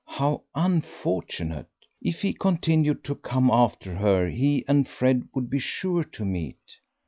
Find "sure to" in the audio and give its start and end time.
5.59-6.25